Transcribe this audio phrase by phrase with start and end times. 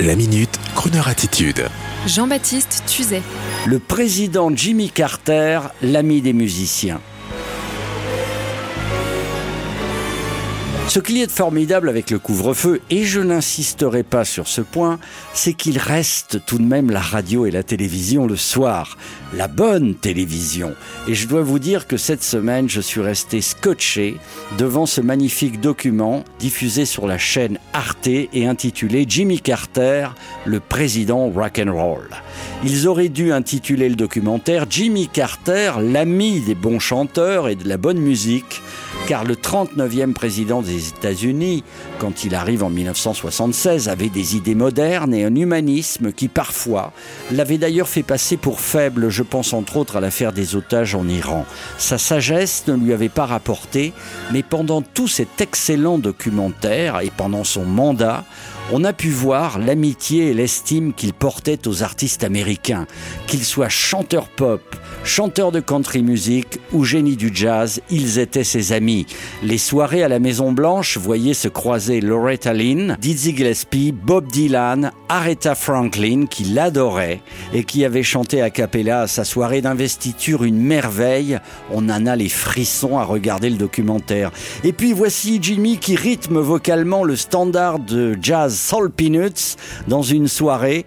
[0.00, 1.66] La minute, Kroneur attitude.
[2.06, 3.20] Jean-Baptiste Tuzet.
[3.66, 7.02] Le président Jimmy Carter, l'ami des musiciens.
[10.88, 14.98] Ce qui est formidable avec le couvre-feu, et je n'insisterai pas sur ce point,
[15.32, 18.98] c'est qu'il reste tout de même la radio et la télévision le soir.
[19.32, 20.74] La bonne télévision.
[21.06, 24.16] Et je dois vous dire que cette semaine, je suis resté scotché
[24.58, 30.08] devant ce magnifique document diffusé sur la chaîne Arte et intitulé Jimmy Carter,
[30.44, 32.08] le président rock'n'roll.
[32.64, 37.76] Ils auraient dû intituler le documentaire Jimmy Carter, l'ami des bons chanteurs et de la
[37.76, 38.60] bonne musique,
[39.06, 41.64] car le 39e président des États-Unis,
[41.98, 46.92] quand il arrive en 1976, avait des idées modernes et un humanisme qui parfois
[47.32, 51.08] l'avait d'ailleurs fait passer pour faible, je pense entre autres à l'affaire des otages en
[51.08, 51.46] Iran.
[51.78, 53.92] Sa sagesse ne lui avait pas rapporté,
[54.32, 58.24] mais pendant tout cet excellent documentaire et pendant son mandat,
[58.72, 62.86] on a pu voir l'amitié et l'estime qu'il portait aux artistes américains,
[63.26, 68.72] qu'ils soient chanteurs pop, chanteurs de country music ou génie du jazz, ils étaient ses
[68.72, 69.06] amis.
[69.42, 70.59] Les soirées à la Maison Blanche
[70.98, 77.22] voyaient se croiser Loretta Lynn, Dizzy Gillespie, Bob Dylan, Aretha Franklin, qui l'adorait
[77.54, 81.38] et qui avait chanté a cappella à sa soirée d'investiture une merveille.
[81.70, 84.32] On en a les frissons à regarder le documentaire.
[84.62, 89.56] Et puis voici Jimmy qui rythme vocalement le standard de jazz Soul Peanuts
[89.88, 90.84] dans une soirée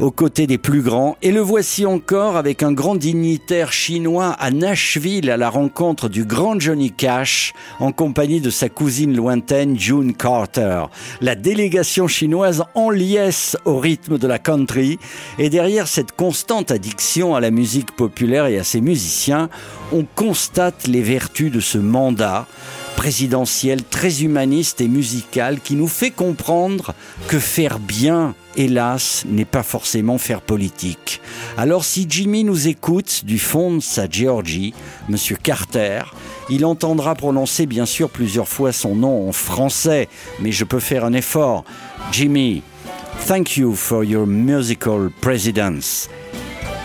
[0.00, 1.16] aux côtés des plus grands.
[1.22, 6.24] Et le voici encore avec un grand dignitaire chinois à Nashville à la rencontre du
[6.24, 10.84] grand Johnny Cash en compagnie de sa cousine lointaine June Carter.
[11.20, 14.98] La délégation chinoise en liesse au rythme de la country.
[15.38, 19.48] Et derrière cette constante addiction à la musique populaire et à ses musiciens,
[19.92, 22.46] on constate les vertus de ce mandat
[22.96, 26.94] présidentiel très humaniste et musical qui nous fait comprendre
[27.28, 31.20] que faire bien, hélas, n'est pas forcément faire politique.
[31.56, 34.74] Alors si Jimmy nous écoute du fond de sa Georgie,
[35.08, 36.02] Monsieur Carter,
[36.48, 40.08] il entendra prononcer bien sûr plusieurs fois son nom en français,
[40.40, 41.64] mais je peux faire un effort.
[42.12, 42.62] Jimmy,
[43.26, 46.08] thank you for your musical presidence.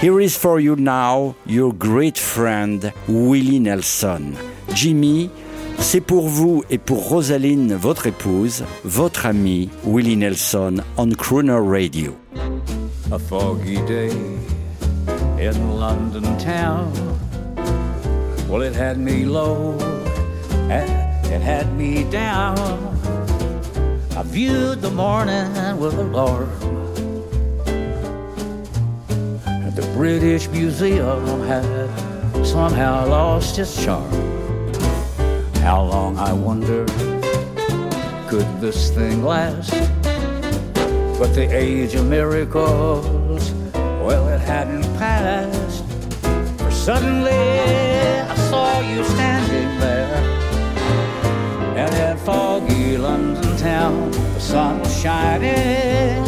[0.00, 4.34] Here is for you now your great friend Willie Nelson.
[4.72, 5.28] Jimmy,
[5.78, 12.16] c'est pour vous et pour Rosaline, votre épouse, votre ami Willie Nelson on Crooner Radio.
[13.10, 14.10] A foggy day
[15.40, 16.92] in London town.
[18.48, 19.78] Well, it had me low
[20.70, 20.88] and
[21.26, 22.56] it had me down.
[24.16, 26.48] I viewed the morning with alarm.
[29.78, 31.64] The British Museum had
[32.44, 34.27] somehow lost its charm.
[35.68, 36.86] How long, I wonder,
[38.26, 39.70] could this thing last?
[41.18, 45.84] But the age of miracles, well, it hadn't passed.
[46.56, 50.16] For suddenly I saw you standing there.
[51.76, 56.27] And in foggy London town, the sun was shining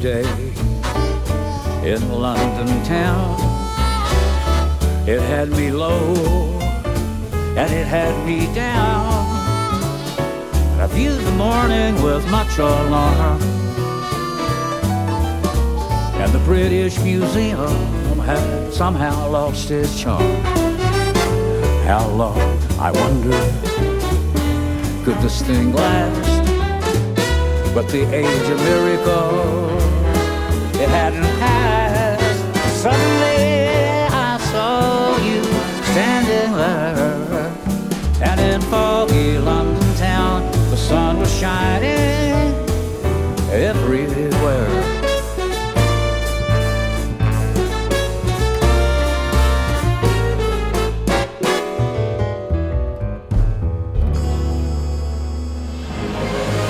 [0.00, 0.24] day
[1.84, 3.36] in London town.
[5.06, 6.14] It had me low
[7.54, 9.26] and it had me down.
[10.80, 13.42] I viewed the morning with much alarm.
[16.22, 20.40] And the British Museum had somehow lost its charm.
[21.84, 23.38] How long, I wonder,
[25.04, 26.39] could this thing last?
[27.74, 29.99] but the angel miracle.